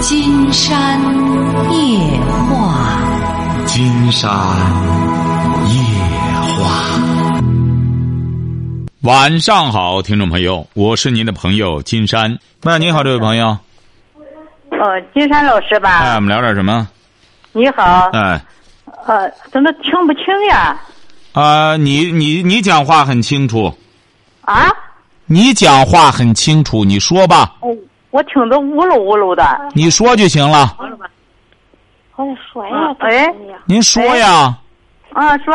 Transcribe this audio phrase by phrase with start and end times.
[0.00, 0.98] 金山
[1.70, 1.98] 夜
[2.48, 3.02] 话，
[3.66, 4.30] 金山
[5.68, 5.74] 夜
[6.56, 7.00] 话。
[9.02, 12.38] 晚上好，听众朋友，我是您的朋友金山。
[12.62, 13.48] 喂，你好，这位朋友。
[14.70, 15.98] 哦，金山老师吧？
[15.98, 16.88] 哎，我们聊点什么？
[17.52, 18.08] 你好。
[18.14, 18.40] 哎。
[19.06, 20.80] 呃，怎么听不清呀？
[21.32, 23.72] 啊，你你你讲话很清楚。
[24.42, 24.66] 啊？
[25.26, 27.54] 你讲话很清楚，你说吧。
[27.60, 27.68] 哦，
[28.10, 29.44] 我听着呜噜呜噜的。
[29.74, 30.76] 你说就行了。
[32.16, 34.54] 我说呀，哎，您说呀。
[35.12, 35.54] 啊，说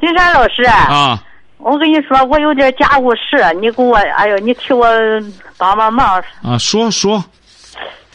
[0.00, 0.62] 金山老师。
[0.64, 1.22] 啊。
[1.58, 4.86] 我跟你说，我有点家务事，你给我，哎呦，你替我
[5.56, 6.22] 帮帮忙。
[6.42, 7.22] 啊，说说。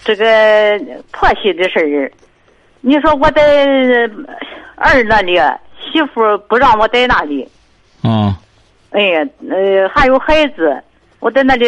[0.04, 0.80] 这个
[1.12, 2.12] 婆媳的事儿，
[2.82, 3.41] 你说我在
[4.77, 5.38] 儿那里，
[5.80, 7.48] 媳妇不让我在那里。
[8.04, 8.34] 嗯。
[8.91, 10.82] 哎呀，呃，还有孩子，
[11.21, 11.66] 我在那里，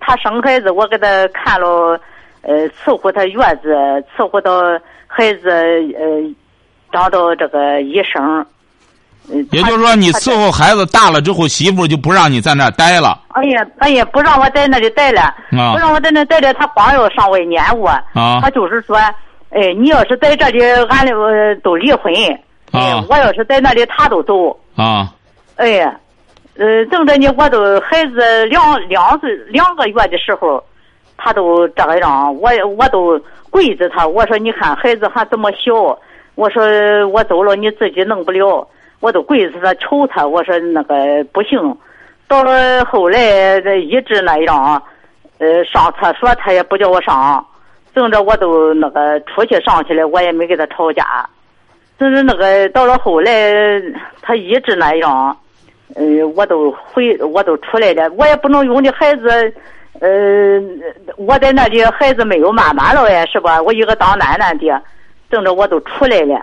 [0.00, 2.00] 他生孩子，我给他看了，
[2.40, 3.72] 呃，伺候他月子，
[4.16, 4.62] 伺候到
[5.06, 6.34] 孩子呃，
[6.90, 8.44] 找到这个医生。
[9.52, 13.20] 也就是说，你伺候孩子大了之后，媳妇就不让你在那儿待了。
[13.28, 17.88] 哎呀，哎呀，不让我在那里待了，不让我在那待了，他光要上外撵我。
[18.14, 18.40] 啊。
[18.40, 18.96] 他就是说，
[19.50, 21.14] 哎，你要是在这里，俺俩
[21.62, 22.12] 都离婚。
[22.72, 23.04] 啊。
[23.08, 24.58] 我要是在那里，他都走。
[24.76, 25.12] 啊。
[25.56, 25.94] 哎呀，
[26.56, 30.62] 呃，正着呢，我都孩子两两岁两个月的时候，
[31.16, 35.98] 他都这个样，我我都跪着他，我说你看孩子还这么小，
[36.34, 36.62] 我说
[37.08, 38.66] 我走了你自己弄不了。
[39.00, 41.58] 我都跪着他求他，我说那个不行。
[42.26, 44.82] 到了后来，这一直那样，
[45.38, 47.44] 呃，上厕所他也不叫我上，
[47.94, 51.28] 正着我都那个出去上去了，我也没跟他吵架。
[51.98, 53.30] 就是那个到了后来，
[54.22, 55.36] 他一直那样，
[55.94, 59.54] 呃，我都回，我都出来了，我也不能用的孩子，
[60.00, 60.60] 呃，
[61.16, 63.60] 我在那里孩子没有妈妈了呀，是吧？
[63.62, 64.82] 我一个当奶奶的，
[65.28, 66.40] 等着我都出来了。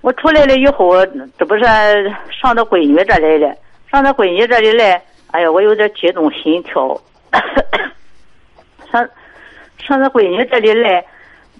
[0.00, 0.94] 我出来了以后，
[1.38, 1.62] 这不是
[2.30, 3.54] 上到闺女这来了，
[3.90, 7.00] 上到闺女这里来，哎呀，我有点激动心跳。
[8.90, 9.08] 上
[9.78, 11.02] 上到闺女这里来，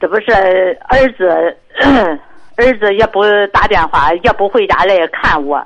[0.00, 1.56] 这不是儿子，
[2.56, 5.64] 儿子也不打电话，也不回家来看我。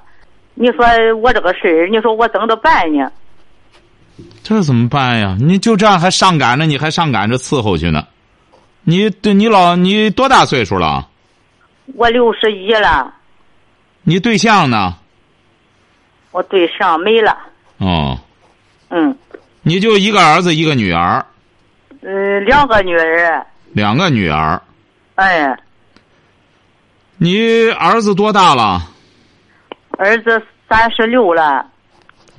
[0.59, 0.85] 你说
[1.21, 3.13] 我这个事儿，你说我怎么办呢？
[4.43, 5.37] 这怎么办呀？
[5.39, 8.07] 你就这样还上赶着，你还上赶着伺候去呢？
[8.85, 11.07] 你对你老你多大岁数了？
[11.95, 13.13] 我六十一了，
[14.03, 14.97] 你对象呢？
[16.31, 17.37] 我对象没了。
[17.79, 18.19] 哦。
[18.89, 19.15] 嗯。
[19.63, 21.25] 你就一个儿子，一个女儿。
[22.01, 23.47] 嗯，两个女儿。
[23.73, 24.63] 两个女儿。
[25.17, 25.55] 哎。
[27.19, 28.83] 你儿子多大了？
[29.97, 31.65] 儿子三十六了。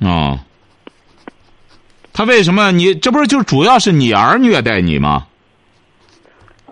[0.00, 0.38] 哦。
[2.12, 2.72] 他为什么？
[2.72, 5.24] 你这不是就主要是你儿虐待你吗？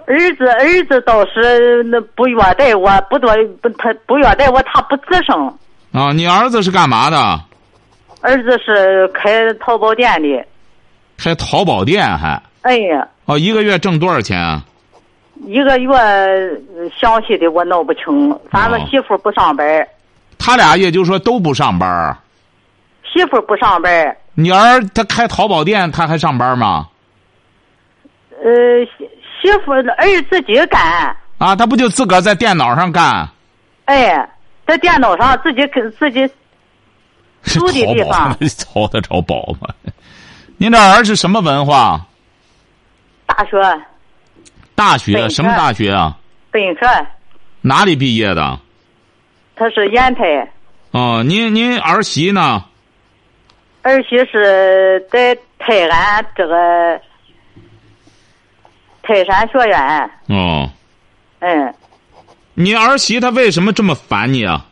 [0.07, 5.53] 儿子，儿子倒是那不虐待我，不多不他不虐待我，他不吱声。
[5.93, 7.41] 啊，你儿子是干嘛的？
[8.23, 10.45] 儿子是开淘宝店的。
[11.17, 12.43] 开淘宝店还？
[12.63, 13.07] 哎呀。
[13.27, 14.65] 哦，一个月挣多少钱啊？
[15.45, 15.91] 一个月
[16.99, 19.87] 详细的我闹不清，反正媳妇不上班。
[20.47, 22.17] 他俩也就是说都不上班。
[23.03, 24.17] 媳妇不上班。
[24.35, 26.87] 你儿他开淘宝店，他还上班吗？
[28.39, 28.47] 呃。
[29.43, 29.83] 媳妇儿
[30.31, 33.29] 自己干啊，他不就自个儿在电脑上干？
[33.85, 34.29] 哎，
[34.67, 36.27] 在电脑上自己跟自己
[37.43, 38.37] 住的地方，
[38.73, 39.69] 淘得着宝吗？
[40.59, 42.01] 您这儿是什么文化？
[43.27, 43.81] 大学。
[44.75, 46.17] 大学什么大学啊？
[46.51, 46.87] 本科。
[47.61, 48.59] 哪里毕业的？
[49.57, 50.49] 他是烟台。
[50.93, 52.65] 哦，您您儿媳呢？
[53.83, 57.01] 儿媳是在泰安这个。
[59.03, 60.11] 泰山学院。
[60.29, 60.69] 哦。
[61.39, 61.75] 嗯。
[62.55, 64.67] 你儿媳她为什么这么烦你啊？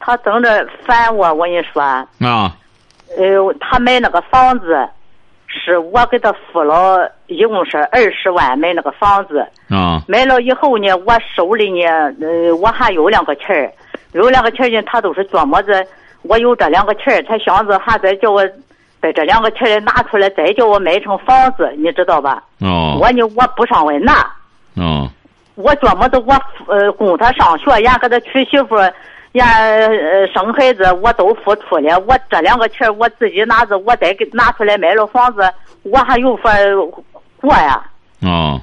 [0.00, 1.80] 她等着烦我，我跟你说。
[1.82, 2.56] 啊。
[3.16, 4.88] 呃，她买那个房子，
[5.52, 9.46] 是我给他付了，一共是二十万买那个房子。
[9.68, 10.02] 啊。
[10.08, 11.88] 买了以后呢，我手里呢，
[12.20, 13.72] 呃，我还有两个钱儿，
[14.12, 15.86] 有两个钱儿呢，他都是琢磨着，
[16.22, 18.42] 我有这两个钱儿，他想着还再叫我。
[19.02, 22.40] 把这两个钱拿出来，再叫我买成房子，你知道吧？
[22.60, 22.96] 哦。
[23.00, 24.24] 我呢，我不上外拿。
[24.76, 25.10] 哦。
[25.56, 26.32] 我琢磨着，我
[26.72, 28.76] 呃供他上学，也给他娶媳妇，
[29.32, 31.98] 也呃生孩子，我都付出了。
[32.00, 35.40] 我这两个钱我自己拿着，我再给拿出来买了房子，
[35.82, 36.50] 我还有法
[37.40, 37.82] 过呀。
[38.20, 38.60] 哦。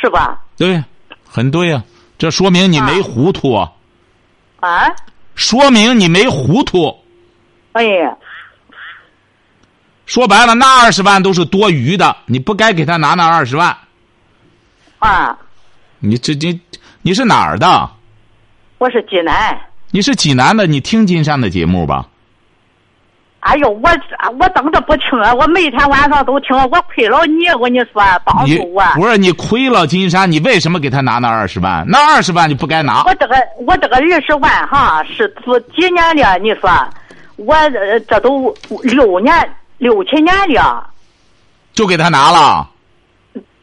[0.00, 0.40] 是吧？
[0.56, 0.82] 对，
[1.28, 1.82] 很对呀。
[2.18, 3.72] 这说明你没糊涂啊。
[4.60, 4.86] 啊。
[5.34, 6.96] 说明你没糊涂。
[7.72, 8.16] 哎呀。
[10.06, 13.76] 说白了，那二十万都是多余的，你不该给他拿那二十万。
[14.98, 15.38] 啊，
[15.98, 16.58] 你这这
[17.02, 17.90] 你是哪儿的？
[18.78, 19.58] 我是济南。
[19.90, 22.06] 你是济南的，你听金山的节目吧？
[23.40, 23.88] 哎呦，我
[24.38, 25.32] 我等着不听啊！
[25.32, 28.82] 我每天晚上都听，我亏了你，我跟你说，帮助我。
[28.96, 31.86] 不是你亏了金山，你为什么给他拿那二十万？
[31.88, 33.04] 那二十万就不该拿。
[33.04, 33.36] 我这个
[33.66, 36.36] 我这个二十万哈是做几年了？
[36.38, 36.68] 你说，
[37.36, 39.32] 我呃这都六年
[39.78, 40.86] 六七年了，
[41.72, 42.68] 就给他拿了。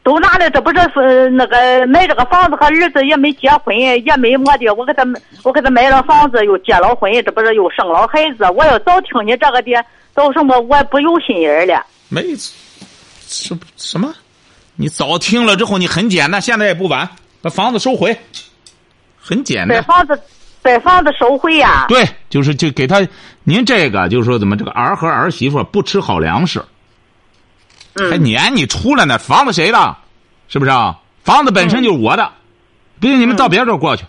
[0.06, 1.58] 都拿了，这不是是那个
[1.88, 5.04] 买这个房子和儿子也没结婚，也没么的，我给他
[5.42, 8.46] 我给他买了房子，又结了婚，这不是又生了孩子。
[8.56, 11.84] 我要早听你这个的，到什么我不有心眼了。
[12.08, 12.22] 没
[13.26, 14.14] 什什么？
[14.76, 17.10] 你早听了之后，你很简单，现在也不晚，
[17.42, 18.16] 把房子收回，
[19.20, 19.82] 很简单。
[19.82, 20.22] 把房子
[20.62, 23.02] 把房子收回呀、对，就是就给他，
[23.44, 26.64] 您这个就是说怎么这个儿和儿媳妇不吃好粮食，
[27.96, 29.18] 还嗯撵你出来呢？
[29.18, 29.98] 房子谁的？
[30.48, 31.00] 是不是啊？
[31.24, 32.32] 房子本身就是我的，
[33.00, 34.04] 不信你们到别处过去。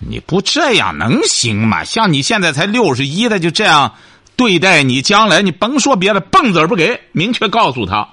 [0.00, 1.84] 你不这样能行吗？
[1.84, 3.94] 像你现在才六十一的，就这样
[4.36, 8.08] 对待你，将来你甭说别的，蹦子儿不给，明确告诉他，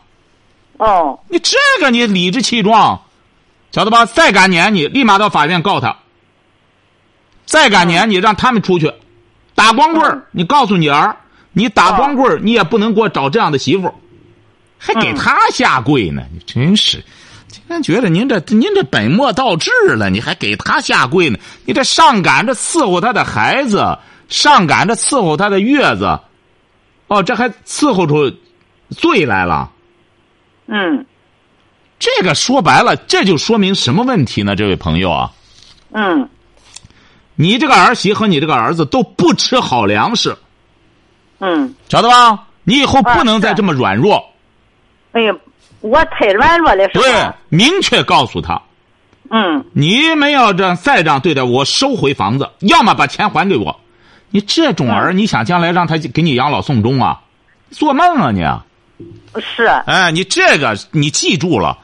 [0.77, 3.01] 哦，你这个你理直气壮，
[3.71, 4.05] 晓得吧？
[4.05, 5.95] 再敢撵你，立马到法院告他。
[7.45, 8.91] 再敢撵你，让他们出去，
[9.53, 10.27] 打光棍儿。
[10.31, 11.15] 你告诉你儿，
[11.53, 13.93] 你打光棍儿，你也不能给我找这样的媳妇儿，
[14.85, 16.21] 还给他下跪呢。
[16.31, 17.03] 你真是，
[17.47, 21.39] 竟然觉得您这您这本末倒置了，你还给他下跪呢？
[21.65, 23.97] 你这上赶着伺候他的孩子，
[24.29, 26.19] 上赶着伺候他的月子，
[27.07, 28.31] 哦，这还伺候出
[28.89, 29.71] 罪来了。
[30.67, 31.05] 嗯
[31.97, 34.55] 这个说白了，这就说明什么问题呢？
[34.55, 35.31] 这位朋友啊，
[35.93, 36.29] 嗯
[37.35, 40.37] 你这个儿媳和你这个儿子都不吃好粮食，
[41.39, 42.47] 嗯，晓得吧？
[42.63, 44.23] 你以后啊不能再这么软弱，
[45.15, 45.33] 哎呀，
[45.79, 48.62] 我太软弱了，是对吧？，明确告诉他，
[49.29, 53.79] 嗯你们要这样再这样对待我，收回房子，要么把钱还给我。
[54.29, 57.21] 你这种儿，你想将来让他给你养老送终啊？
[57.71, 58.44] 做梦啊你！
[59.41, 61.77] 是，哎，你这个你记住了，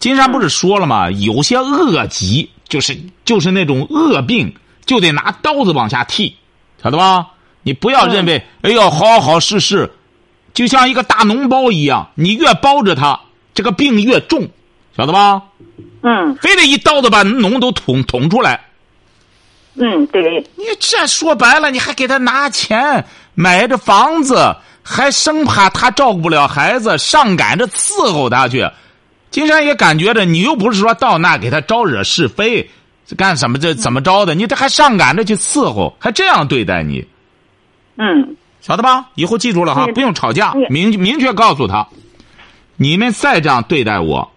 [0.00, 1.08] 金山不是说了吗？
[1.12, 4.52] 有些恶疾就是就是那种恶病，
[4.84, 6.36] 就得拿刀子往下剃，
[6.82, 7.28] 晓得吧？
[7.62, 9.92] 你不要认为，哎呦，好好是是，
[10.54, 13.20] 就像一个大脓包一样，你越包着它，
[13.54, 14.48] 这个病越重，
[14.96, 15.42] 晓得吧？
[16.02, 18.60] 嗯非得一刀子把脓都捅捅出来。
[19.74, 23.04] 嗯，对，你这说白了，你还给他拿钱
[23.34, 28.68] 买着房子，还生怕他照顾不了孩子，上赶着伺候他去。
[29.30, 32.68] 金山也感觉着，你又不是说到那给他招惹是非，
[33.16, 34.34] 干什么这怎么着的？
[34.34, 37.06] 你这还上赶着去伺候，还这样对待你，
[37.96, 39.08] 嗯晓得吧？
[39.16, 41.86] 以后记住了哈，嗯不用吵架嗯，明明确告诉他，
[42.76, 44.30] 你们再这样对待我，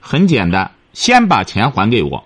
[0.00, 2.22] 很简单，先把钱还给我，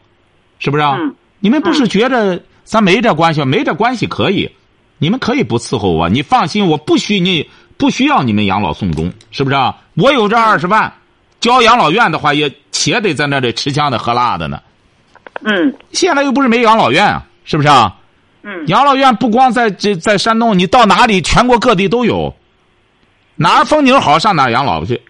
[0.58, 0.96] 是不是啊？
[0.98, 3.46] 嗯你们不是觉着咱没这关系吗？
[3.46, 4.50] 没这关系可以，
[4.98, 9.76] 你们可以不伺候我，你放心，我不需你不需要你们养老送终，是不是啊？
[9.94, 10.90] 我有这二十万，
[11.38, 14.58] 交养老院的话也且得在那里吃香的喝辣的呢。
[15.42, 17.94] 嗯现在又不是没养老院啊，是不是啊？
[18.48, 22.32] 嗯养老院不光在这在山东，你到哪里全国各地都有，
[23.34, 25.02] 哪儿风景好上哪儿养老去，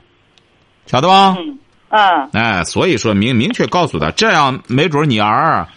[0.87, 1.37] 晓得吧？
[1.39, 1.59] 嗯
[1.91, 5.69] 啊哎，所以说明明确告诉他，这样没准你儿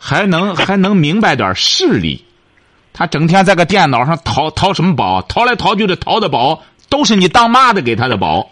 [0.00, 2.24] 还能还能明白点事理。
[2.92, 8.48] 他整天在个电脑上淘淘什么宝，淘来淘去的淘的宝都是你当妈的给他的宝，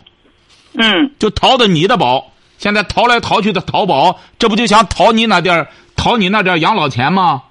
[0.75, 2.33] 嗯就淘的你的宝。
[2.59, 7.45] 现在淘来淘去的淘宝，这不就想淘你那点儿淘你那点儿养老钱吗？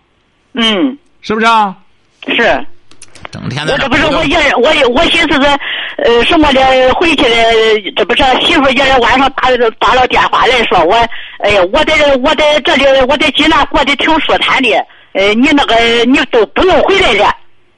[0.53, 1.75] 嗯是不是啊？
[2.27, 2.65] 是。
[3.31, 5.47] 整天的我这不是我也我也我寻思着，
[5.97, 6.61] 呃，什么的
[6.95, 10.95] 回去的，这不是媳妇也晚上打打了电话来说我，
[11.43, 14.73] 哎呀，我在我在这里我在济南过得挺舒坦的，
[15.13, 15.75] 呃，你那个
[16.05, 17.31] 你都不用回来了，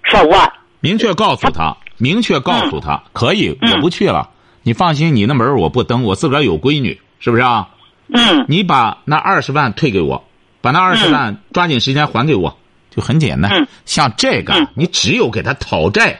[0.03, 0.49] 说我，
[0.79, 4.29] 明确告诉他，明确告诉他，可以，嗯我不去了。
[4.63, 7.67] 你放心，你那门我不登，我自个儿有闺女，是不是啊？
[8.13, 10.23] 嗯你把那二十万退给我，
[10.61, 12.57] 把那二十万抓紧时间还给我，
[12.95, 13.51] 就很简单。
[13.51, 16.19] 嗯像这个嗯，你只有给他讨债，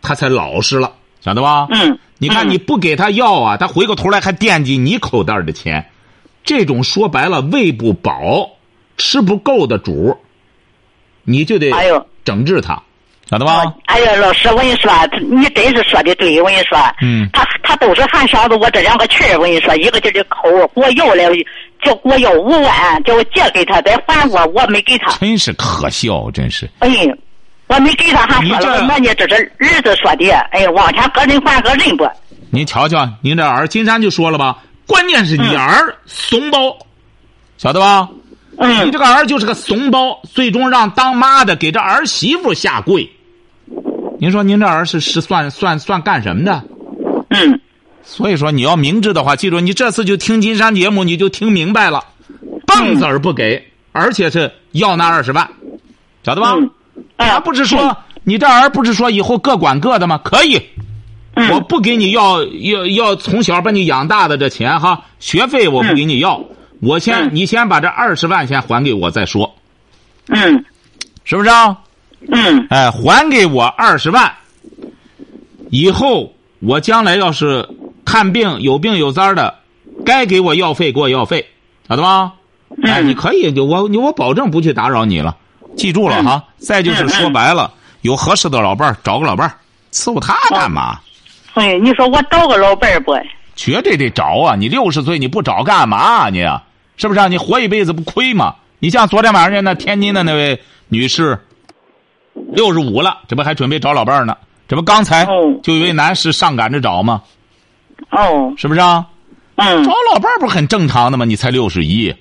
[0.00, 1.66] 他才老实了，晓得吧？
[1.70, 5.90] 嗯，你看嗯你不给他要啊，他回过头来还惦记你口袋的钱，
[6.44, 8.50] 这种说白了喂不饱、
[8.96, 10.16] 吃不够的主，
[11.24, 11.70] 你就得。
[12.24, 12.80] 整治他，
[13.28, 13.74] 晓得吧？
[13.86, 14.92] 哎呀，老师，我跟你说，
[15.28, 21.32] 你真是说的对，我跟你说，嗯他他都是还想着我这两个群儿我跟你说，一个劲儿的抠，给我要了，
[21.82, 26.68] 叫给我要五万，叫我借给他再还我，我没给他，真是可笑，真是。
[26.78, 26.88] 哎，
[27.66, 32.08] 我没给他，还说了，那你这是儿子说的，哎，往前个人还个人不，
[32.50, 36.76] 您瞧瞧，您这儿金山就说了吧，关键是你儿怂包，
[37.58, 38.08] 晓得吧？
[38.58, 43.10] 嗯你这个儿就是个怂包，最终让当妈的给这儿媳妇下跪。
[44.20, 46.62] 您说您这儿是是算算算干什么的？
[47.30, 47.60] 嗯
[48.04, 52.04] 所以说你要明智的话，记住你这次就听金山节目，你就听明白了，
[52.66, 55.48] 棒子儿不给，而且是要那二十万，
[56.24, 56.54] 晓得吧？
[57.16, 60.18] 他不是说你这儿不是说以后各管各的吗？
[60.18, 60.60] 可以，
[61.34, 61.48] 嗯。
[61.50, 66.44] 我不给你要要要从小把你养大的这钱哈，学费我不给你要，
[66.80, 67.30] 我先嗯。
[67.32, 69.54] 你先把这二十万先还给我再说，
[70.28, 70.64] 嗯。
[71.24, 71.78] 是不是啊？
[72.28, 72.66] 嗯。
[72.70, 74.32] 哎，还给我二十万，
[75.70, 77.66] 以后我将来要是
[78.04, 79.54] 看病有病有灾的，
[80.04, 81.46] 该给我药费给我药费，
[81.88, 82.32] 晓得吧？
[82.82, 85.36] 哎，嗯你可以，我我保证不去打扰你了，
[85.76, 86.44] 记住了哈。
[86.58, 89.54] 再就是说白了，有合适的老伴儿，找个老伴儿，
[89.92, 90.98] 伺候他干嘛？
[91.54, 93.12] 哎，你说我找个老伴儿不？
[93.54, 94.56] 绝对得找啊！
[94.56, 96.42] 你六十岁你不找干嘛啊你？
[96.96, 97.28] 是不是、啊？
[97.28, 98.54] 你活一辈子不亏吗？
[98.78, 101.38] 你像昨天晚上那天津的那位女士，
[102.32, 104.36] 六十五了，这不还准备找老伴儿呢？
[104.66, 107.22] 这不刚才哦就一位男士上赶着找吗？
[108.10, 109.06] 哦，是不是啊？
[109.56, 111.24] 嗯找老伴儿不是很正常的吗？
[111.24, 112.14] 你才六十一，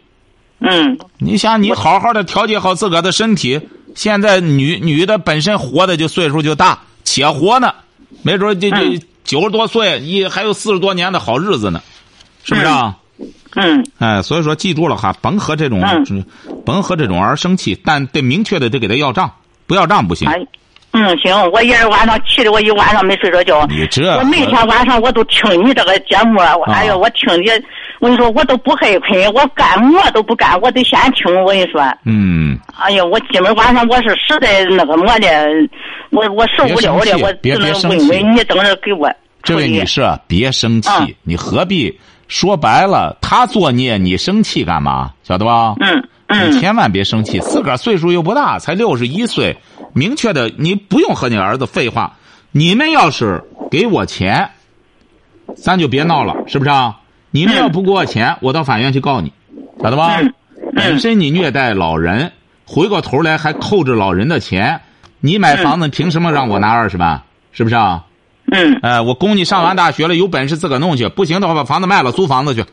[0.60, 3.60] 嗯你想你好好的调节好自个儿的身体。
[3.96, 7.74] 现在女女的本身活的就岁数就大，且活呢，
[8.22, 11.82] 没准儿这这嗯九十多岁，一还有四十多年的好日子呢，
[12.44, 12.98] 是不是啊？
[13.56, 16.26] 嗯哎，所以说记住了哈，甭和这种、嗯
[16.66, 19.30] 甭和这种儿生气，但得明确的得给他要账，
[19.68, 20.28] 不要账不行。
[20.30, 20.40] 哎，
[20.94, 23.66] 嗯行，我一晚上气的我一晚上没睡着觉。
[23.68, 27.64] 你这我每天晚上我都听你这个节目，我哎呀，我听的，
[28.00, 31.34] 我跟你说，我都不害困，我干么都不干，我得先听。
[31.44, 35.48] 我跟你说，嗯，哎呀，我今儿晚上我是实在那个么的，
[36.10, 39.10] 我我受不了了，我别只能问问你，等着给我
[39.44, 45.12] 这位女士啊，别生气，嗯你何必说白了，他作孽，你生气干嘛？
[45.24, 45.76] 晓得吧？
[45.80, 49.58] 嗯你嗯千万别生气，自个儿岁数又不大，才六十一岁，
[49.94, 52.18] 明确的，你不用和你儿子废话。
[52.52, 54.50] 你们要是给我钱，
[55.56, 56.98] 咱就别闹了，是不是啊？
[57.32, 59.32] 你们要不给我钱，我到法院去告你，
[59.82, 60.18] 晓得吧？
[60.20, 60.34] 嗯
[60.74, 62.32] 本身你虐待老人，
[62.66, 64.80] 回过头来还扣着老人的钱，
[65.20, 67.22] 你买房子凭什么让我拿二十万？
[67.52, 68.06] 是不是啊？
[68.52, 72.64] 嗯哎，我供你上完大学了，有本事自个儿弄去，不行的话把房子卖了，租房子去，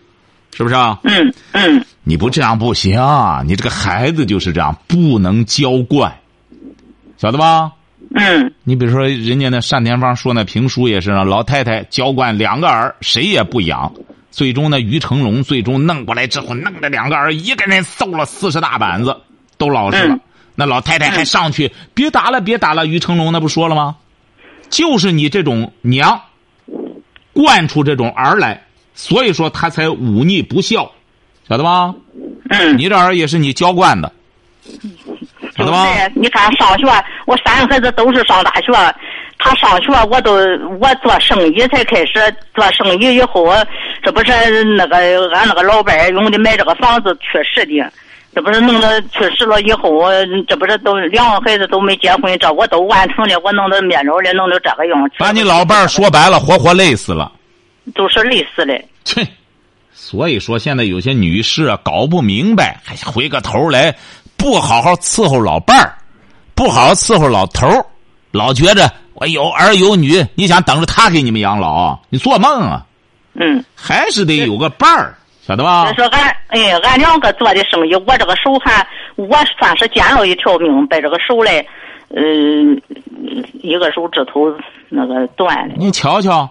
[0.55, 0.99] 是不是啊？
[1.03, 2.99] 嗯嗯你不这样不行，
[3.45, 6.11] 你这个孩子就是这样，不能娇惯，
[7.19, 7.71] 晓得吧？
[8.15, 13.93] 嗯你比如说，人家那单田芳说那评书也是让老太太娇惯两个儿，谁也不养，
[14.31, 19.15] 最终呢，于成龙最终弄过来之后，弄着两个儿，一个人揍了四十大板子，
[19.59, 20.15] 都老实了。
[20.15, 20.21] 嗯
[20.55, 22.85] 那老太太还上去，别打了，别打了。
[22.87, 23.95] 于成龙那不说了吗？
[24.71, 26.21] 就是你这种娘，
[27.35, 30.91] 惯出这种儿来，所以说他才忤逆不孝，
[31.49, 31.95] 晓得吧？
[32.51, 34.13] 嗯，你这儿也是你娇惯的，
[35.57, 35.87] 晓得吧？
[35.87, 36.87] 就是你看上学，
[37.27, 38.73] 我三个孩子都是上大学，
[39.39, 40.35] 他上学我都
[40.81, 42.13] 我做生意才开始
[42.55, 43.47] 做生意以后，
[44.03, 44.97] 这不是那个
[45.33, 47.93] 俺那个老伴儿用的买这个房子去世的，
[48.35, 50.03] 这不是弄得去世了以后，
[50.47, 57.33] 这不是都两个孩子都没结婚，这我都完成了，我弄得面着的，弄得这个样，把你老伴儿说白了，活活累死了。
[57.95, 58.79] 都是累死的。
[59.05, 59.27] 切，
[60.01, 63.95] 所以说现在有些女士啊搞不明白，还回个头来，
[64.37, 65.93] 不好好伺候老伴儿，
[66.55, 67.85] 不好好伺候老头儿，
[68.31, 72.87] 老觉着我有儿有女，你想等着他给你们养老，你做梦啊！
[73.35, 75.15] 嗯，还是得有个伴儿，
[75.47, 75.95] 晓得吧再？
[75.95, 78.87] 说俺哎，俺两个做的生意，我这个手还
[79.17, 81.67] 我算是捡了一条命，把这个手嘞，
[82.15, 82.23] 呃，
[83.61, 84.51] 一个手指头
[84.89, 85.75] 那个断了。
[85.77, 86.49] 你瞧瞧，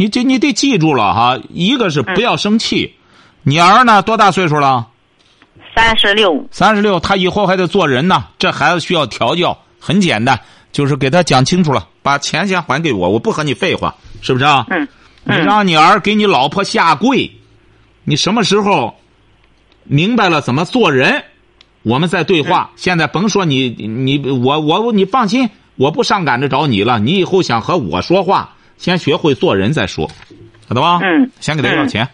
[0.00, 2.94] 你这你得记住了哈，一个是不要生气。
[3.42, 4.86] 你儿呢多大岁数了？
[5.74, 8.26] 三十六，三十六，他以后还得做人呢。
[8.38, 10.38] 这孩子需要调教，很简单，
[10.70, 14.64] 就是给他讲清楚了，把钱先还给我，我不和你废话，是不是啊？
[14.68, 14.86] 嗯
[15.24, 17.32] 你让你儿给你老婆下跪，
[18.04, 18.94] 你什么时候
[19.82, 21.24] 明白了怎么做人，
[21.82, 22.70] 我们再对话。
[22.76, 27.00] 现在甭说你你我我你放心，我不上赶着找你了。
[27.00, 30.08] 你以后想和我说话，先学会做人再说，
[30.68, 30.98] 晓得吧？
[31.02, 32.08] 嗯先给他要钱。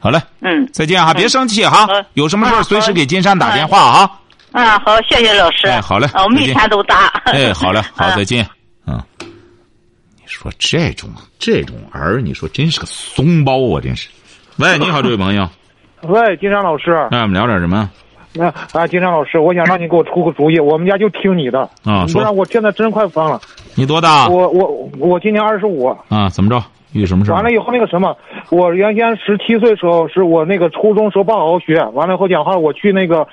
[0.00, 4.10] 好嘞，嗯，再见哈，别生气哈好，有什么事随时给金山打电话啊。
[4.52, 5.66] 啊，好，谢谢老师。
[5.66, 7.06] 哎好嘞啊我每天都打。
[7.24, 8.46] 哎，好嘞， 好，啊再见。
[8.86, 14.08] 嗯，你说这种这种儿，你说真是个怂包啊，真是。
[14.56, 15.48] 喂，你好，这位朋友，
[16.02, 17.90] 喂，金山老师，那我们聊点什么？
[18.34, 21.60] 那啊，金山老师，我想让你给我出个主意，我们家就听你的。
[21.84, 23.40] 啊说不然我现在真快疯了。
[23.74, 24.28] 你多大？
[24.28, 26.62] 我我我今年二十五，啊，怎么着？
[26.92, 27.32] 遇什么事？
[27.32, 28.16] 完了以后那个什么，
[28.50, 33.26] 我原先十七岁时候是我那个初中时候不好好学，完了以后讲话我去那个，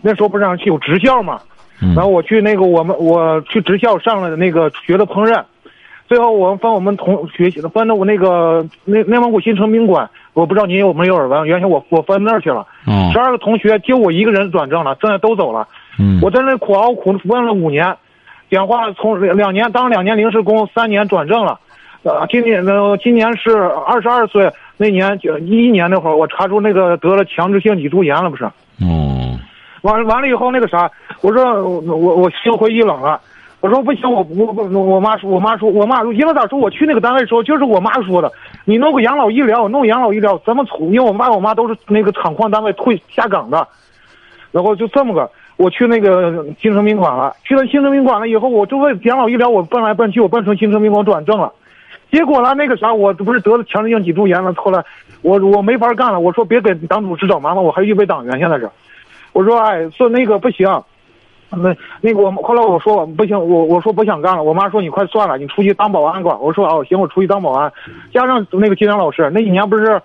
[0.00, 1.38] 那时候不是让去有职校嘛，
[1.82, 5.42] 嗯然后我去那个我们我去职校上了那个学的烹饪，
[6.08, 15.66] 最后我们分我们同学习的分到我那个内内蒙古新城宾馆，我不知道您有没有耳闻，原先我我分那儿去了，嗯十二个同学就我一个人转正了，剩下都走了。
[15.98, 17.94] 嗯我在那苦熬苦问了五年，
[18.50, 21.58] 讲话从两年当两年临时工，三年转正了。
[22.02, 23.50] 呃，今年呃，今年是
[23.86, 28.44] 二十二岁，那年就一一年那会儿，我查出那个得了强制性脊柱炎了，不是？
[28.44, 29.38] 哦
[29.82, 33.20] 完完了以后那个啥，我说我我我心灰意冷了。
[33.60, 36.58] 我说不行，我我我我妈说，我妈说，我妈说因为咋说？
[36.58, 38.28] 我去那个单位的时候，就是我妈说的，
[38.64, 43.66] 你弄个养老医疗，弄养老医疗，咱们从因为我爸我妈都是那个厂矿单位退下岗的，
[44.52, 47.34] 然后就这么个，我去那个精神病馆了。
[47.42, 51.52] 去了精神病馆了以后，我就为养老医疗，我奔来奔去，我奔成精神病馆转正了。
[52.12, 54.84] 结果呢，那个啥，我不是得了强制性脊柱炎了，后来
[55.22, 58.70] 我我没法干了，我说别给党组织找麻烦，我还预备党员，现在是，
[59.32, 60.68] 我说哎，说那个不行。
[61.56, 64.42] 那那个我后来我说不行，我我说不想干了。
[64.42, 66.36] 我妈说你快算了，你出去当保安吧。
[66.38, 67.72] 我说哦行，我出去当保安。
[68.12, 70.00] 加上那个金良老师，那几年不是，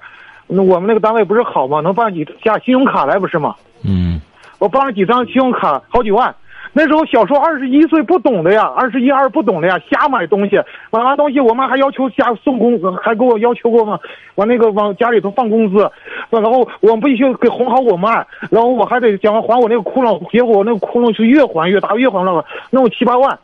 [0.48, 1.80] 那我们那个单位不是好吗？
[1.82, 3.56] 能办几下信用卡来不是吗？
[3.84, 4.20] 嗯
[4.60, 6.34] 我办了几张信用卡，好几万。
[6.78, 14.00] 那时候小时候二十一岁不懂的呀，二十一二不懂的呀，瞎买东西，买完东西我妈还要求加送工资，还给我要求过嘛，
[14.36, 15.90] 完那个往家里头放工资，
[16.30, 23.36] 然后我必须给哄好我妈，然后我还得讲还我那个窟窿，结果我那个窟窿是越还越大，越还那个弄七八万，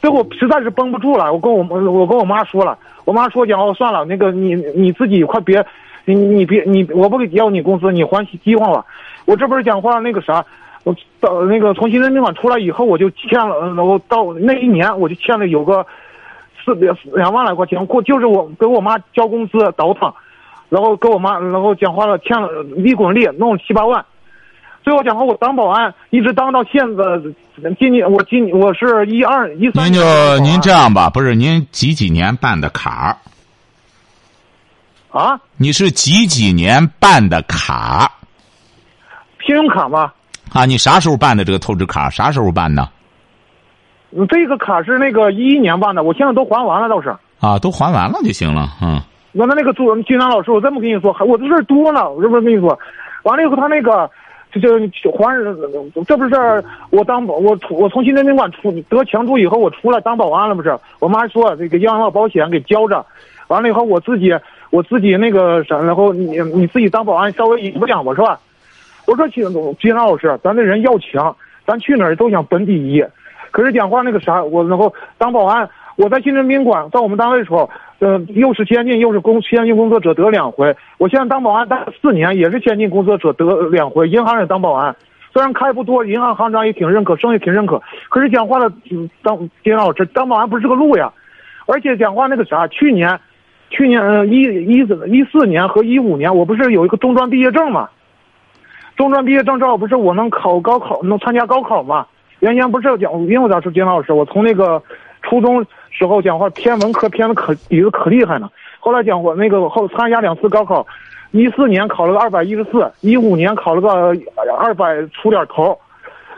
[0.00, 5.64] 最后实在是绷不住了，我跟我我跟我妈说了，我妈说讲哦算了，那个你你自己快别，
[6.04, 8.84] 你你别你我不给要你工资，你还饥荒了，
[9.24, 10.44] 我这不是讲话那个啥。
[10.84, 15.86] 我到那个从新生宾馆出来以后，我就欠了，然后到那一年我就欠了有个
[16.64, 20.12] 四两两万来块钱，过就是我给我妈交工资倒腾，
[20.68, 24.04] 然后给我妈，然后讲话了欠了利滚利，弄了七八万。
[24.82, 27.04] 最后讲话我当保安一直当到现在，
[27.78, 29.84] 今年我今我是一二一三。
[29.84, 33.16] 您就您这样吧，不是您几几年办的卡？
[35.12, 35.38] 啊？
[35.56, 38.10] 你是几几年办的卡？
[39.46, 40.12] 信用卡吗？
[40.52, 42.10] 啊，你啥时候办的这个透支卡？
[42.10, 42.88] 啥时候办的？
[44.14, 47.08] 嗯这个卡是那个一一年办的，我现在都还完了，倒是。
[47.40, 48.68] 啊，都还完了就行了。
[48.82, 49.00] 嗯
[49.32, 52.78] 完了，那个朱金兰老师，我这么跟你说，我这事儿多呢，我这不是跟你说，
[53.22, 54.10] 完了以后他那个
[54.52, 55.34] 就就还，
[56.06, 60.78] 这不是我当保我出我从新城宾馆出得强住以后，我出来当保安了不是？
[60.98, 63.02] 我妈说这个养老保险给交着，
[63.48, 64.30] 完了以后我自己
[64.68, 68.38] 我自己那个啥，然后你你自己当保安稍微养不养吧是吧？
[69.12, 69.44] 我说金
[69.78, 73.04] 金兰老师，咱这人要强，咱去哪儿都想本第一，
[73.50, 77.68] 可是讲话那个啥，我然后当保安，我在新城宾馆在我们单位的时候。
[77.98, 80.74] 呃，又是先进又是工先进工作者得两回。
[80.98, 84.08] 我现在当保安当四年，也是先进工作者得两回。
[84.08, 84.96] 银行也当保安，
[85.32, 87.80] 虽然开不多，银行行长也挺认可，生意挺认可。
[88.08, 91.12] 可是讲话了，嗯当金老师当保安不是个路呀。
[91.66, 93.20] 而且讲话那个啥，去年，
[93.70, 97.88] 去年一一四一四年和一五年，我不是有一个中专毕业证嘛？
[99.02, 102.06] 中专毕业证照不是我能考高考，能参加高考嘛？
[102.38, 104.82] 原先不是讲，因为我咋说金老师，我从那个
[105.22, 105.66] 初中。
[105.94, 108.50] 时候讲话偏文科偏的可比的可厉害呢。
[108.80, 110.86] 后来讲我那个后参加两次高考，
[111.32, 113.90] 一四年考了个二百一十四，一五年考了个
[114.58, 115.78] 二百出点头。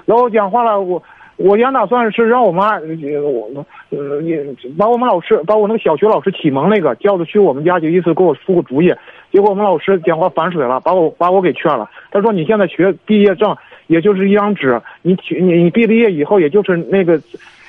[0.06, 1.00] 然后讲话了，我
[1.36, 4.44] 我原打算是让我妈我呃也
[4.76, 8.92] 把我们老师把我那个小学老师启蒙那个叫着去我们家就，意思给我出个主意。
[9.34, 11.90] 结果我们老师讲话反水了，把我把我给劝了。
[12.12, 13.54] 他说你现在学毕业证
[13.88, 17.20] 也就是一张纸，你你你毕了业以后也就是那个。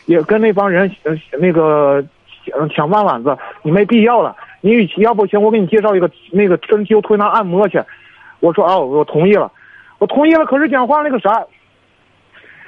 [0.07, 2.05] 也跟那帮人呃那个
[2.45, 4.35] 抢抢饭碗子，你没必要了。
[4.61, 7.81] 你与其要不行，我给你介绍一个那个针灸推拿按摩去。
[8.39, 9.51] 我说哦，我同意了，
[9.97, 10.45] 我同意了。
[10.45, 11.43] 可是讲话那个啥，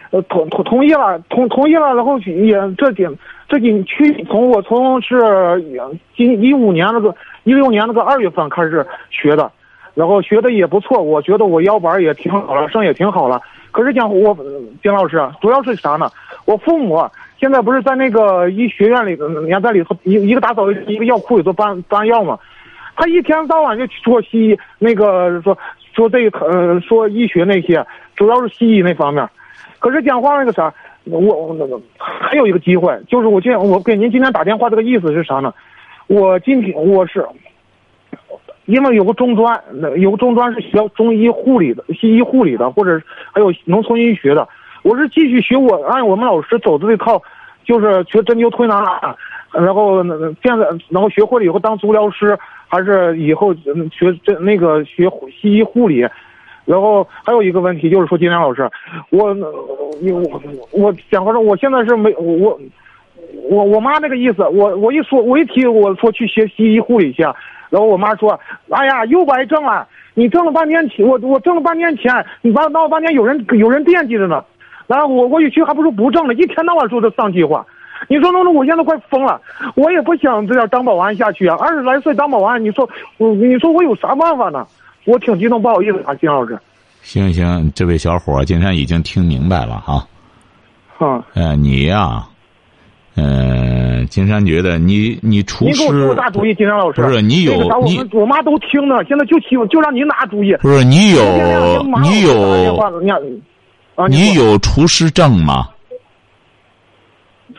[0.10, 3.07] 呃同同同意了，同同意了，然后也这几
[3.47, 5.15] 这几去从我从是
[6.15, 7.15] 今一五年那个
[7.47, 9.49] 一六年那个二月份开始学的，
[9.93, 13.41] 然后学的也不错，我觉得我腰板也挺好了，声也挺好了。
[13.71, 14.38] 可是讲我
[14.81, 16.10] 丁老师主要是啥呢？
[16.45, 17.10] 我父母。
[17.39, 22.36] 现在不是在那个医学院里，人家在里头一一个打扫一个药库里头搬搬药嘛，
[22.95, 25.55] 他一天到晚就说西医，那个说
[25.95, 29.29] 说这个呃说医学那些，主要是西医那方面。
[29.77, 35.53] 可是讲话那个啥，我那个还有一个机会，就是我今我给您今天打电话这个意思是啥呢？
[36.08, 37.26] 我今天我是，
[38.65, 39.62] 因为有个中专，
[39.98, 43.02] 有个中专是学中医护理的，西医护理的，或者
[43.34, 44.48] 还有农村医学的。
[44.84, 47.22] 我是继续学我按我们老师走的这套，
[47.65, 49.17] 就是学针灸推拿，
[49.52, 50.02] 然后
[50.41, 55.10] 现在然后学会了以后当足疗师，还是以后学这那个学
[55.41, 56.08] 西医护理。
[56.63, 58.70] 然后还有一个问题就是说，金良老师，
[59.10, 60.41] 我我我
[60.72, 62.60] 我想说，我现在是没我我
[63.49, 67.23] 我我妈那个意思，我我一说我一提我说去学西医护理去，
[67.69, 74.43] 然后我妈说，哎呀又白挣了，你挣了半天钱，我我挣了半天钱，你闹闹半天有人有人惦记着呢，
[74.88, 77.65] 然后我我一去还不如不挣了，一天到晚说这丧气话。
[78.07, 79.41] 你说弄得我现在快疯了，
[79.75, 81.57] 我也不想这样当保安下去啊！
[81.60, 84.65] 二十来岁当保安，你说我你说我有啥办法呢？
[85.05, 86.55] 我挺激动，不好意思啊，金老师。
[87.01, 90.07] 行行，这位小伙今天已经听明白了哈。
[90.99, 92.23] 嗯，呃，你呀、
[93.17, 97.01] 呃，金山觉得你你厨师您给我出大主意，金山老师。
[97.01, 100.56] 不是你有你我妈都听呢，现在就欺负就让您拿主意。
[100.62, 101.23] 不是你有
[102.03, 103.10] 你有你
[103.95, 105.67] 啊，你有厨师证吗？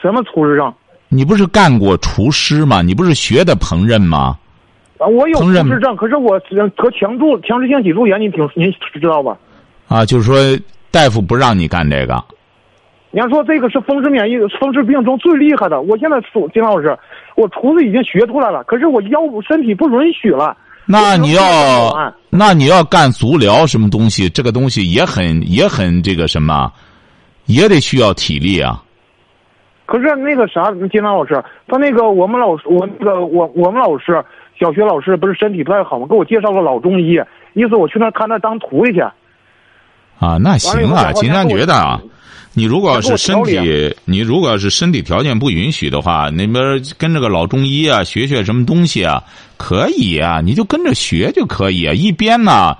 [0.01, 0.73] 什么厨师证？
[1.09, 2.81] 你不是干过厨师吗？
[2.81, 4.38] 你不是学的烹饪吗？
[4.99, 9.37] 啊，我有厨师证，可是我得强住强直性脊柱炎，您听您知道吧？
[9.88, 10.37] 啊，就是说
[10.92, 12.23] 大夫不让你干这个。
[13.11, 16.97] 你要说这个是风湿免疫风湿病中最厉害的，我现在说金老师，
[17.37, 20.57] 我厨子已经学出来了，可是我腰部身体不允许了。
[20.85, 24.29] 那你要那你要干足疗什么东西？
[24.29, 26.71] 这个东西也很也很这个什么，
[27.47, 28.83] 也得需要体力啊。
[29.87, 34.23] 可是那个啥，金兰老师，他那个我们老师，我那个我我们老师，
[34.61, 36.07] 小学老师不是身体不太好吗？
[36.09, 37.18] 给我介绍个老中医，
[37.55, 39.01] 意思我去那他当徒弟去。
[39.01, 42.01] 啊，那行啊，金山他给我觉得啊，
[42.55, 49.23] 你如果要是身体，你如果要是身体条件不允许的话，那边跟着个老中医啊，学学什么东西啊，
[49.57, 51.93] 可以啊，你就跟着学就可以啊。
[51.93, 52.77] 一边呢，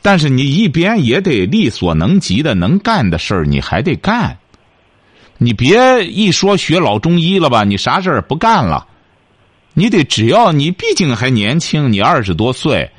[0.00, 4.36] 但是你一边也得力所能及的能干的事儿，你还得干。
[5.36, 8.86] 你别一说学老中医了吧，你啥事儿不干了。
[9.74, 12.90] 你得只要你毕竟还年轻，你二十多岁，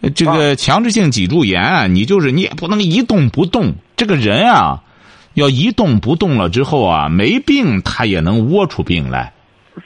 [0.00, 3.72] 呃这个强制性脊柱炎啊，你就是你也不能一动不动。
[3.96, 4.82] 这个人啊，
[5.34, 9.32] 要一动不动了之后啊，没病他也能窝出病来。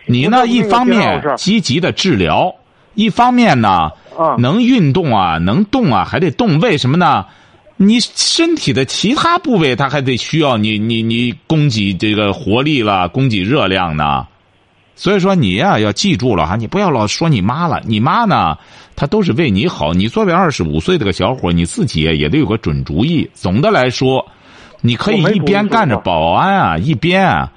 [0.06, 2.54] 你呢，一方面积极的治疗，
[2.94, 6.58] 一方面呢，啊能运动啊，能动啊，还得动。
[6.60, 7.24] 为什么呢？
[7.78, 14.26] 你身体的其他部位，它还得需要你你你供给这个活力了，供给热量呢。
[14.94, 18.56] 所以说你呀、要记住了哈，你不要老说你妈了，你妈呢，
[18.96, 19.92] 她都是为你好。
[19.92, 23.28] 你作为二十五岁这个小伙，你自己也得有个准主意。
[23.34, 24.26] 总的来说，
[24.80, 27.50] 你可以一边干着保安啊，一边啊，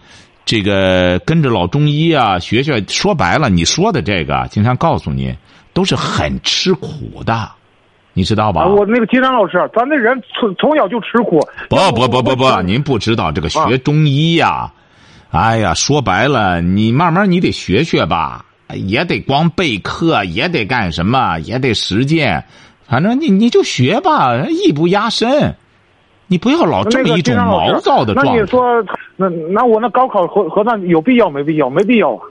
[0.46, 2.84] 这个跟着老中医啊学学。
[2.88, 5.36] 说白了，你说的这个，经常告诉你，
[5.74, 7.50] 都是很吃苦的，
[8.14, 8.62] 你知道吧？
[8.62, 11.40] 啊，我那个金山老师，咱这人从从小就吃苦。
[11.70, 14.72] 不不不不不，您不知道这个啊学中医呀、
[15.30, 22.44] 哎呀，说白了，你慢慢你得学学吧，也得光备课，也得干什么，也得实践，
[22.88, 25.56] 反正你你就学吧，艺不压身，
[26.30, 28.40] 你不要老这么一种毛躁的状态。
[28.40, 28.62] 你说，
[29.18, 31.70] 那那我那高考核核算有必要没必要？
[31.70, 32.22] 没必要啊。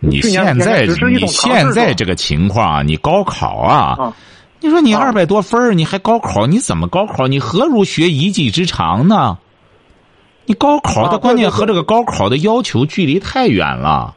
[0.00, 0.86] 你现在
[1.26, 4.16] 现在这个情况啊，你高考啊，啊
[4.60, 7.26] 你说你啊二百多分儿你还高考，你怎么高考？
[7.26, 9.38] 你何如学一技之长呢？
[10.44, 14.14] 你高考啊的关键和这个高考的要求距离太远了，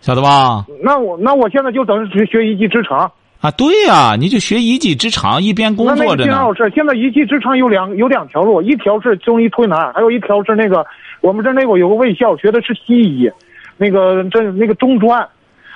[0.00, 0.64] 晓得吧？
[0.82, 3.10] 那我那我现在就等于学一技之长。
[3.42, 6.54] 啊，对呀、你就学一技之长，一边工那那作着呢个金老。
[6.54, 10.86] 师，现在一技之长有两有两条路，一条是中医推拿，还有一条是那个
[11.20, 13.28] 我们这那个有个卫校学的是西医，
[13.76, 15.28] 那个这那个中专。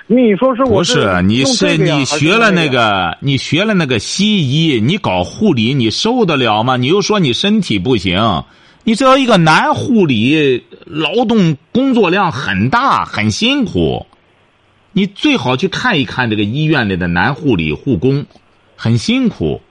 [0.09, 6.77] 你说是我不是，你用是你学了那那个，你学了那个西医，你搞护理，你受得了吗？
[6.77, 8.45] 你又说你身体不行，
[8.85, 14.05] 你知道一个男护理劳动工作量很大，很辛苦，
[14.97, 18.25] 你最好去看一看这个医院里的男护理护工，
[18.75, 19.61] 很辛苦，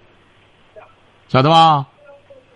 [1.27, 1.87] 晓得吧？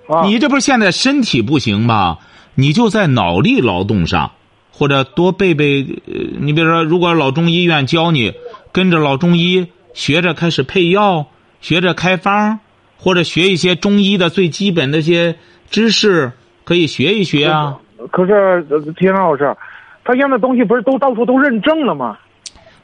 [0.07, 2.19] 啊你这不是现在身体不行吗？
[2.55, 4.31] 你就在脑力劳动上，
[4.71, 5.85] 或者多背背。
[6.07, 8.35] 呃，你比如说，如果老中医院教你
[8.71, 11.27] 跟着老中医学着开始配药，
[11.61, 12.61] 学着开方，
[12.97, 15.35] 或者学一些中医的最基本的一些
[15.71, 16.31] 知识，
[16.63, 17.79] 可以学一学啊。
[18.13, 18.65] 可是
[18.97, 19.57] 田老师，
[20.05, 22.17] 他现在东西不是都到处都认证了吗？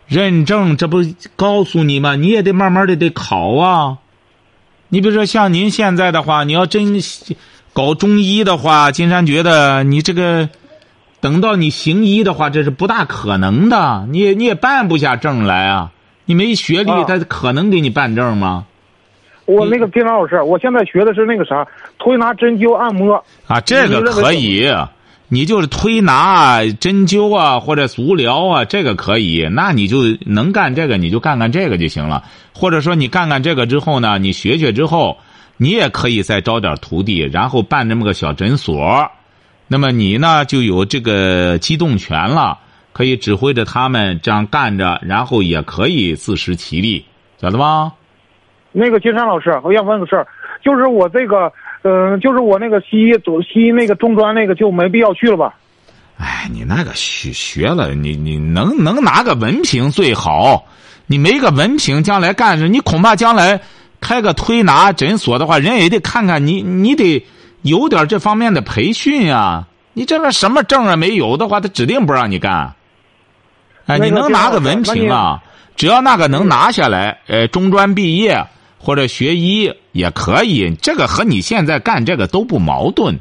[0.09, 0.99] 认证这不
[1.37, 2.15] 告诉你吗？
[2.17, 3.99] 你也得慢慢的得考啊。
[4.89, 7.01] 你比如说像您现在的话，你要真
[7.73, 10.49] 搞中医的话，金山觉得你这个
[11.21, 15.91] 等到你行医的话，这是不大可能的，你也你也办不下证来啊。
[16.25, 18.67] 你没学历，啊他可能给你办证吗？
[19.45, 21.65] 我那个金山老师，我现在学的是那个啥，
[21.99, 23.25] 推拿、针灸、按摩。
[23.47, 24.69] 啊，这个可以，
[25.29, 32.23] 你就是推拿、针灸啊或者足疗啊，这个可以，那你就能干这个，你就干干这个就行了。
[32.55, 35.19] 或者说你干干这个之后呢，你学学之后，
[35.57, 39.11] 你也可以再招点徒弟，然后办这么个小诊所。
[39.69, 42.59] 那么你呢就有这个机动权了，
[42.93, 47.05] 可以指挥着他们这样干着，然后也可以自食其力，
[47.41, 47.93] 晓得吧？
[48.71, 50.27] 那个金山老师，我想问个事儿，
[50.63, 51.53] 就是我这个，
[51.89, 53.13] 嗯、就是我那个西医
[53.53, 55.55] 西医那个中专那个就没必要去了吧？
[56.19, 60.67] 哎，你那个学学了，你你能能拿个文凭最好。
[61.07, 62.67] 你没个文凭，将来干什？
[62.67, 63.61] 你恐怕将来
[64.01, 67.25] 开个推拿诊所的话，人也得看看你，你得
[67.63, 72.75] 有点这方面的培训呀、你这边什么证啊没有的话，他指定不让你干。
[73.87, 75.41] 哎，你能拿个文凭啊？
[75.77, 78.45] 只要那个能拿下来，呃，中专毕业
[78.79, 83.19] 或者学医也可以，这个和你现在干这个都不矛盾，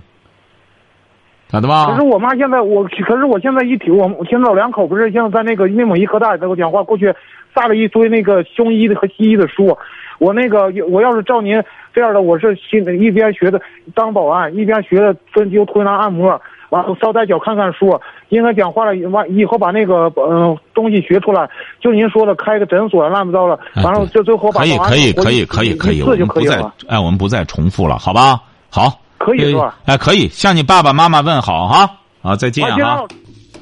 [1.49, 1.87] 晓得吧？
[1.87, 7.13] 可是我妈现在我，可是我现在一提我我现在老两口不是现在在那个内蒙医科大给我讲话，过去
[7.53, 9.77] 发了一堆那个中医的和西医的书。
[10.17, 11.61] 我那个我要是照您
[11.93, 13.61] 这样的，我是新一边学的
[13.93, 16.41] 当保安，一边学的针灸、推拿、按摩，
[16.75, 17.99] 完了捎带脚看看书。
[18.29, 26.73] 应该讲话了，完以后把那个嗯、呃东西学出来，就您说的开个诊所乱不糟了，哎完了就最后把可以可以可以可以可以，不再可以了。
[26.87, 28.41] 哎，我们不再重复了，好吧？
[28.69, 29.77] 好，可以是吧？
[29.85, 31.89] 哎，可以向你爸爸妈妈问好哈。
[32.21, 33.03] 啊，再见啊，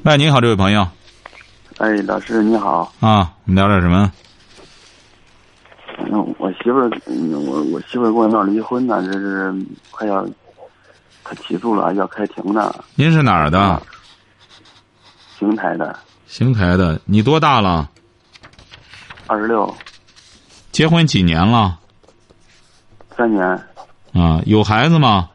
[0.04, 0.86] 喂，你好，这位朋友
[1.78, 4.10] 哎，老师你好，啊，我们聊点什么？
[6.10, 9.54] 嗯，我媳妇我我媳妇儿跟我闹离婚呢，这是
[9.90, 10.26] 快要，
[11.24, 13.82] 她起诉了，要开庭呢，您是哪儿的啊？
[15.38, 17.00] 邢台的，邢台的。
[17.06, 17.90] 你多大了？
[19.26, 19.74] 二十六，
[20.70, 21.78] 结婚几年了？
[23.16, 23.42] 三年，
[24.12, 25.30] 啊，有孩子吗？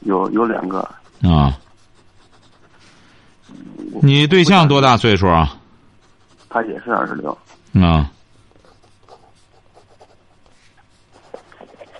[0.00, 0.80] 有有两个，
[1.22, 1.56] 啊，
[4.02, 5.56] 你对象多大岁数啊？
[6.50, 7.30] 他也是二十六，
[7.74, 8.10] 啊，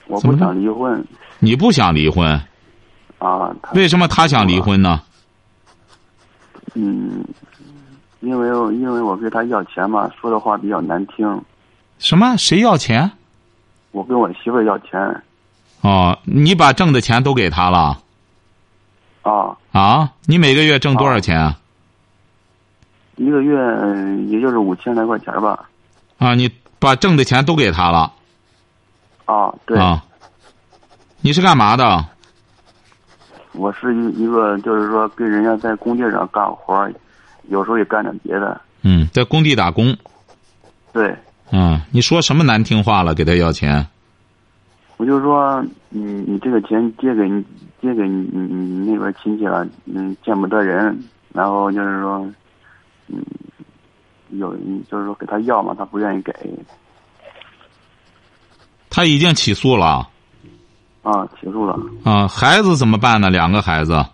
[0.06, 1.02] 我不想离婚
[1.38, 2.40] 你不想离婚，
[3.24, 4.60] 啊，她为什么他想离？
[4.60, 5.00] 婚呢？
[6.74, 7.24] 嗯，
[8.20, 11.40] 因为我因为我跟他要钱嘛，说的话比较难听，
[11.98, 12.36] 什么？
[12.36, 13.10] 谁要钱？
[13.92, 15.22] 我跟我媳妇要钱
[15.82, 17.98] 哦，你把挣的钱都给他了
[19.22, 20.10] 啊，啊？
[20.26, 21.58] 你每个月挣多少钱啊？
[23.16, 25.68] 一个月呃也就是五千来块钱吧，
[26.18, 28.12] 啊，你把挣的钱都给他了
[29.26, 30.04] 啊，对，啊？
[31.20, 32.04] 你是干嘛的？
[33.54, 36.92] 我是一一个，就是说跟人家在工地上干活儿，
[37.48, 38.60] 有时候也干点别的。
[38.82, 39.96] 嗯，在工地打工。
[40.92, 41.16] 对，
[41.50, 43.14] 嗯，你说什么难听话了？
[43.14, 43.86] 给他要钱？
[44.96, 47.44] 我就说，你你这个钱借给你
[47.82, 50.96] 借给你你你那边亲戚了，嗯，见不得人，
[51.32, 52.24] 然后就是说，
[53.08, 53.24] 嗯，
[54.30, 54.56] 有
[54.90, 56.32] 就是说给他要嘛，他不愿意给，
[58.88, 60.08] 他已经起诉了
[61.04, 61.78] 啊，起诉了。
[62.04, 62.26] 啊。
[62.26, 63.30] 孩子怎么办呢？
[63.30, 64.04] 两个孩子。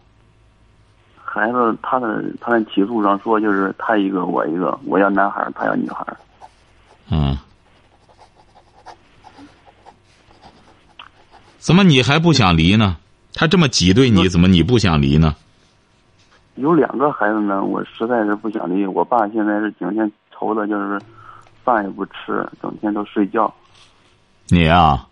[1.24, 6.16] 孩子他的他的起诉上说，就是他一个我一个，我要男孩，他要女孩儿。
[7.10, 7.38] 嗯。
[11.56, 12.96] 怎么你还不想离呢？
[13.32, 15.34] 他这么挤兑你，怎么你不想离呢？
[16.56, 18.84] 有两个孩子呢，我实在是不想离。
[18.84, 21.00] 我爸现在是整天愁的，就是
[21.64, 23.50] 饭也不吃，整天都睡觉
[24.48, 25.06] 你啊，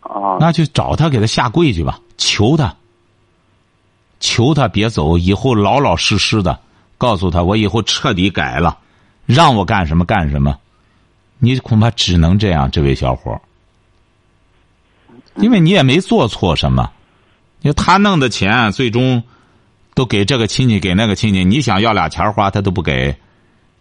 [0.00, 0.38] 啊。
[0.40, 2.74] 那就找他，给他下跪去吧，求他，
[4.20, 6.58] 求他别走，以后老老实实的，
[6.98, 8.78] 告诉他我以后彻底改了，
[9.26, 10.58] 让我干什么干什么。
[11.38, 13.40] 你恐怕只能这样，这位小伙
[15.36, 16.90] 因为你也没做错什么，
[17.62, 19.22] 因为他弄的钱最终
[19.94, 23.16] 都给这个亲戚给那个亲戚，你想要俩钱花他都不给，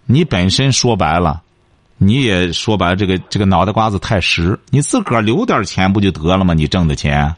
[0.05, 1.41] 你本身说白了，
[2.01, 6.53] 你也说白了这个这个脑袋瓜子太实，你自个儿留点钱不就得了吗？
[6.53, 7.35] 你挣的钱，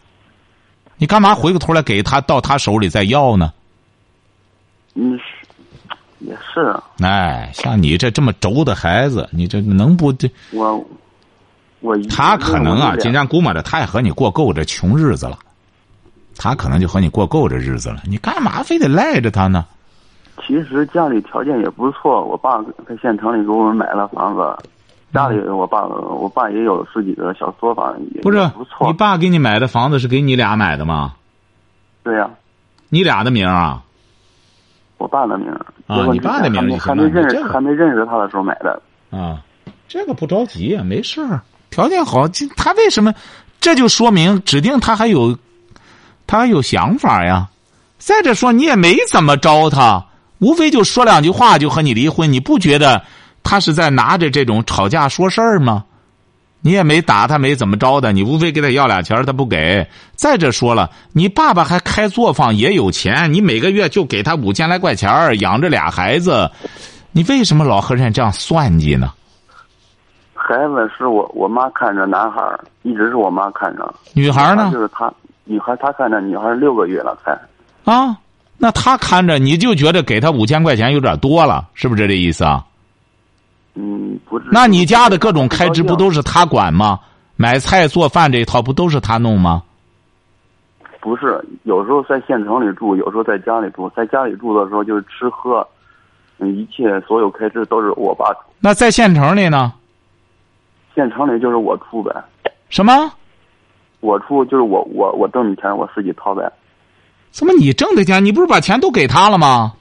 [0.97, 3.51] 你干嘛回过头来给他到他手里再要呢？
[4.93, 5.23] 嗯，是
[6.19, 10.29] 也是啊哎，像你这这么轴的孩子，你这能不这？
[10.51, 10.87] 我
[11.79, 15.39] 我他可能啊，我金山估摸着他也和你过够这穷日子了，
[16.37, 19.65] 他可能就和你过够这日子了，你干嘛非得赖着他呢？
[20.45, 24.69] 其实家里条件也不错，我爸在县城里给我们买了房子，
[25.13, 28.87] 家里我爸我爸也有自己的小作坊，也不是不错。
[28.87, 31.13] 你爸给你买的房子是给你俩买的吗？
[32.03, 32.29] 对呀、
[32.89, 33.83] 你俩的名儿啊？
[34.97, 38.81] 我爸的名儿啊你爸的名还没认识还没认识他的时候买的。
[39.09, 39.41] 啊，
[39.87, 43.13] 这个不着急啊，没事儿，条件好，这他为什么？
[43.59, 45.37] 这就说明指定他还有，
[46.25, 47.47] 他还有想法呀。
[47.99, 50.03] 再者说，你也没怎么招他，
[50.41, 53.01] 无非就说两句话就和你离婚，你不觉得
[53.43, 55.85] 他是在拿着这种吵架说事儿吗？
[56.63, 59.87] 你也没打他，没怎么着的，你无非给他要俩钱儿他不给。
[60.15, 66.51] 再者说了，你爸爸还开作坊，也有钱，你每个月就给他五千来块钱儿养着俩孩子，
[67.11, 69.11] 你为什么老和人这样算计呢？
[70.35, 72.41] 孩子是我我妈看着，男孩
[72.83, 73.93] 一直是我妈看着。
[74.13, 74.79] 女孩儿呢就？
[74.79, 75.11] 是他，
[75.45, 77.31] 女孩儿她看着，女孩六个月了才。
[77.91, 78.15] 啊，
[78.61, 82.63] 那他看着你就觉得给他五千块钱有点多了，是不是这意思啊？
[83.73, 84.45] 嗯，不是。
[84.51, 86.99] 那你家的各种开支不都是他管吗？
[87.35, 89.63] 买菜做饭这一套不都是他弄吗？
[90.99, 93.89] 不是，有时候在县城里住，有时候在家里住。
[93.95, 95.67] 在家里住的时候就是吃喝，
[96.37, 98.41] 嗯，一切所有开支都是我爸出。
[98.59, 99.73] 那在县城里呢？
[100.93, 102.13] 县城里就是我出呗，
[102.69, 103.11] 什么？
[104.01, 106.51] 我出就是我我我挣的钱我自己掏呗，
[107.31, 109.73] 怎么你挣的钱，你不是把钱都给他了吗？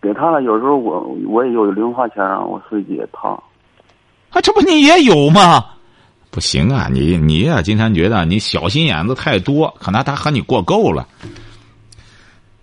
[0.00, 0.42] 给他了。
[0.42, 3.30] 有时候我我也有零花钱啊，我自己也掏。
[4.30, 5.64] 啊，这不你也有吗？
[6.30, 11.06] 不行啊，你你呀、金山觉得你小心眼子太多，可能他和你过够了。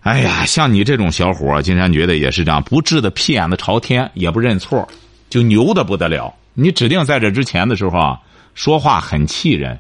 [0.01, 4.88] 哎呀，像你这种小伙儿，金山觉得也是这样，不治的屁眼子朝天，也不认错，
[5.29, 6.33] 就牛的不得了。
[6.53, 8.19] 你指定在这之前的时候啊，
[8.53, 9.73] 说话很气人。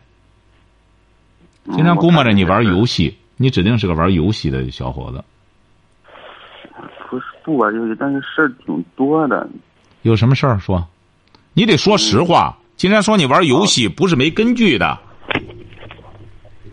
[1.65, 5.23] 嗯经常估摸着你玩游戏，戏，你指定是个玩游戏的小伙子。
[7.09, 9.47] 不是不玩游戏，但是事儿挺多的。
[10.01, 10.85] 有什么事儿说？
[11.53, 12.57] 你得说实话。
[12.75, 14.97] 今天说你玩游戏不是没根据的，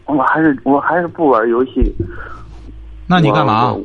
[0.07, 1.95] 我还是我还是不玩游戏。
[3.07, 3.77] 那你干嘛？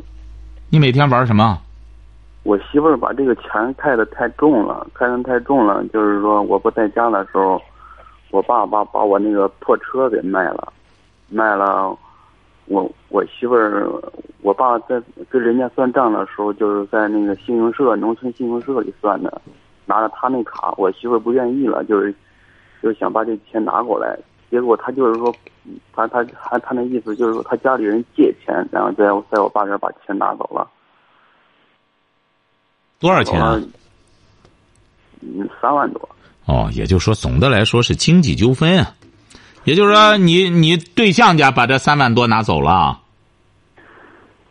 [0.69, 1.61] 你每天玩什么？
[2.41, 5.83] 我媳妇儿把这个钱开的太重了，开的太重了。
[5.89, 7.61] 就是说我不在家的时候，
[8.31, 10.73] 我爸爸把我那个破车给卖了，
[11.29, 11.95] 卖了。
[12.71, 13.85] 我我媳妇儿，
[14.41, 19.41] 我爸在跟人家算账的时候，就是在那个信用社、农村信用社里算的，
[19.85, 22.13] 拿着他那卡，我媳妇儿不愿意了，就是
[22.81, 24.17] 就是想把这钱拿过来。
[24.49, 25.33] 结果他就是说，
[25.93, 30.65] 他他他他那意思就是说，他家里人借钱，然后在在我爸这儿把钱拿走了。
[32.99, 33.59] 多少钱啊？
[35.21, 36.09] 嗯，三万多。
[36.45, 38.93] 哦，也就是说，总的来说是经济纠纷啊。
[39.63, 42.99] 也就是说，你你对象家把这三万多拿走了啊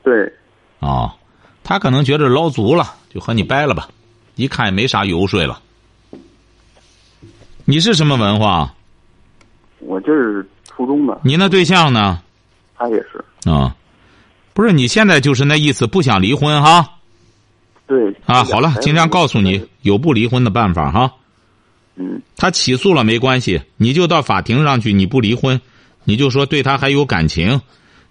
[0.02, 0.32] 对，
[0.78, 1.12] 哦，
[1.62, 3.88] 他可能觉得捞足了，就和你掰了吧。
[4.36, 5.60] 一看也没啥油水了。
[7.66, 8.72] 你是什么文化？
[9.80, 12.22] 我就是初中的，你那对象呢？
[12.76, 13.24] 他也是。
[13.50, 13.76] 啊、
[14.54, 16.88] 不是，你现在就是那意思，不想离婚哈？
[17.86, 18.14] 对。
[18.24, 21.12] 啊，好了，尽量告诉你有不离婚的办法哈。
[21.96, 25.60] 嗯他起诉了没关系，你就到法庭上去，你不离婚，
[26.04, 27.60] 你就说对他还有感情，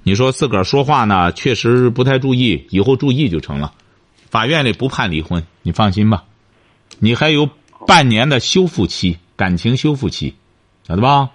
[0.03, 3.73] 你说自个儿说话呢确实不太注意，以后注意就成了。
[4.29, 6.23] 法院里不判离婚，你放心吧，
[6.99, 7.49] 你还有
[7.87, 10.35] 半年的修复期，感情修复期，
[10.87, 11.29] 晓得吧？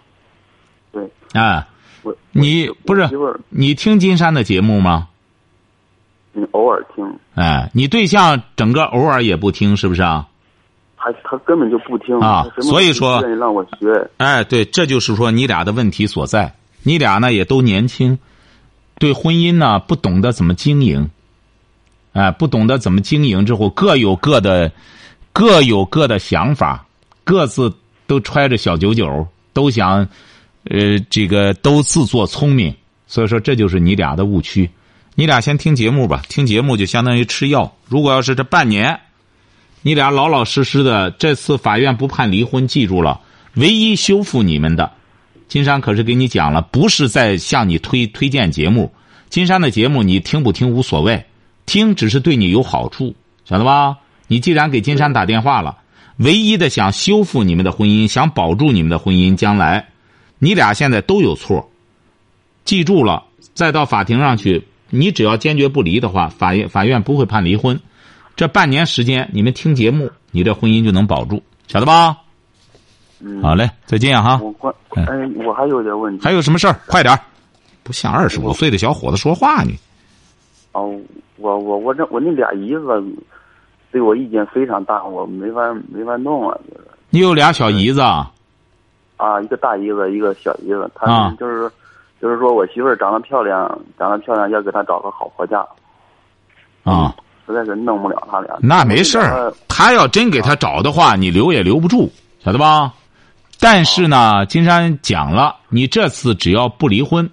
[0.93, 1.11] 对。
[1.33, 1.67] 哎，
[2.03, 3.09] 我你不是
[3.49, 5.09] 你听金山的节目吗？
[6.33, 7.05] 你，偶尔听，
[7.35, 10.29] 哎，你对象整个偶尔也不听，是不是啊？
[11.05, 14.11] 他他根本就不听啊所以说愿意让我学。
[14.17, 16.55] 哎，对，这就是说你俩的问题所在。
[16.83, 18.19] 你俩呢也都年轻，
[18.99, 21.09] 对婚姻呢不懂得怎么经营，
[22.13, 24.73] 哎，不懂得怎么经营之后，各有各的，
[25.33, 26.87] 各有各的想法，
[27.23, 27.71] 各自
[28.07, 30.07] 都揣着小九九，都想，
[30.71, 32.75] 呃，这个都自作聪明。
[33.07, 34.69] 所以说，这就是你俩的误区。
[35.15, 37.73] 你俩先听节目吧，听节目就相当于吃药。
[37.87, 38.99] 如果要是这半年，
[39.87, 43.21] 你俩老老实实的，这次法院不判离婚，记住了，
[43.57, 44.91] 唯一修复你们的，
[45.47, 48.91] 金山可是给你讲了，不是在向你推推荐节目。
[49.29, 51.23] 金山的节目你听不听无所谓，
[51.67, 53.99] 听只是对你有好处，晓得吧？
[54.27, 55.77] 你既然给金山打电话了，
[56.17, 59.89] 唯一的想修复你们的婚姻，想保住你们的婚姻，将来，
[60.39, 61.69] 你俩现在都有错，
[62.65, 67.79] 记住了，再到法庭上去，你只要坚决不离的话，法院法院不会判离婚。
[68.37, 72.17] 这半年时间，你们听节目，你这婚姻就能保住，晓得吧？
[73.21, 74.39] 嗯，好嘞，再见哈。
[74.43, 76.25] 我关嗯哎，我还有点问题。
[76.25, 76.77] 还有什么事儿？
[76.87, 77.21] 快点儿
[77.83, 79.73] 不像二十五岁的小伙子说话呢。
[80.73, 80.99] 哦，
[81.37, 83.03] 我我我这我那俩姨子
[83.93, 88.31] 对我意见非常大，我没法没法弄啊，就是你有俩小姨子啊？
[89.17, 91.71] 啊，一个大姨子，一个小姨子，他啊们就是、
[92.21, 93.67] 就是说我媳妇儿长得漂亮，
[93.97, 95.65] 长得漂亮，要给她找个好婆家，
[96.83, 97.15] 啊，
[97.47, 98.57] 实在是弄不了他俩。
[98.61, 99.53] 那没事儿。
[99.69, 102.11] 他要真给他找的话，你留也留不住，
[102.45, 102.93] 晓得吧？
[103.61, 107.29] 但是呢，金山讲了，你这次只要不离婚，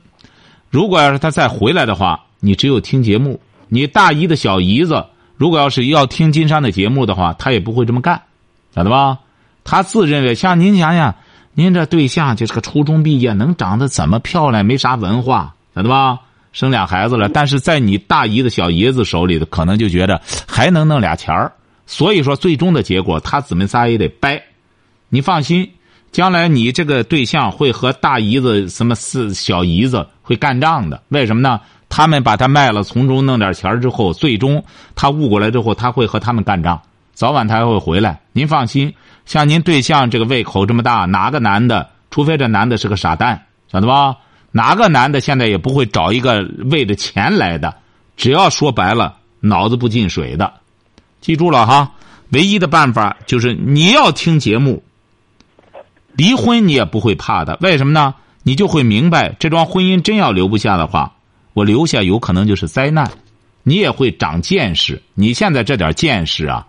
[0.69, 3.39] 如果要是他再回来的话，你只有听节目。
[3.67, 5.05] 你大姨的小姨子，
[5.35, 8.21] 如果要是要听金山的节目的话，他也不会这么干，
[8.75, 9.17] 晓得吧？
[9.63, 11.15] 他自认为像您想想，
[11.53, 14.65] 您这对象就是个初中毕业，能长得怎么漂亮？
[14.65, 16.19] 没啥文化，晓得吧？
[16.51, 21.51] 生俩孩子了，但是在你大姨子小姨子手里头，可能就觉得还能弄俩钱儿。
[21.85, 24.41] 所以说，最终的结果，他姊妹仨也得掰。
[25.09, 25.69] 你放心，
[26.11, 31.01] 将来你这个对象会和大姨子、什么四小姨子会干仗的。
[31.09, 31.59] 为什么呢？
[31.89, 34.63] 他们把他卖了，从中弄点钱之后，最终
[34.95, 36.81] 他悟过来之后，他会和他们干仗，
[37.13, 38.21] 早晚他还会回来。
[38.31, 38.93] 您放心，
[39.25, 44.15] 像您对象这个胃口这么大，哪个男的，除非这男的是个傻蛋，晓得吧？
[44.51, 47.73] 哪个男的现在也不会找一个为着钱来的，
[48.17, 50.53] 只要说白了，脑子不进水的。
[51.21, 51.93] 记住了哈，
[52.31, 54.83] 唯一的办法就是你要听节目。
[56.13, 58.13] 离婚你也不会怕的，为什么呢？
[58.43, 61.13] 你就会明白，这桩婚姻真要留不下的话，
[61.53, 63.09] 我留下有可能就是灾难。
[63.63, 65.01] 你也会长见识。
[65.13, 66.65] 你现在这点见识啊，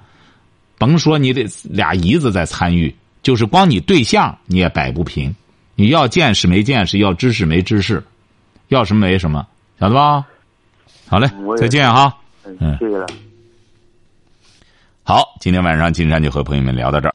[0.79, 5.35] 甭说你得俩姨子在参与，就是光你对象你也摆不平。
[5.83, 8.01] 你要见识没见识，要知识没知识，
[8.69, 9.45] 要什么没什么，
[9.81, 10.25] 晓得吧？
[11.09, 11.29] 好嘞，
[11.59, 12.17] 再见哈。
[12.45, 13.05] 嗯，谢谢了。
[15.03, 17.15] 好，今天晚上金山就和朋友们聊到这儿。